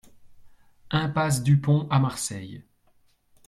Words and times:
Impasse 0.89 1.43
Dupont 1.43 1.87
à 1.91 1.99
Marseille 1.99 2.63